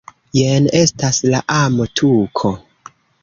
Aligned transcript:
Jen 0.37 0.69
estas 0.79 1.19
la 1.33 1.41
amo-tuko 1.57 2.55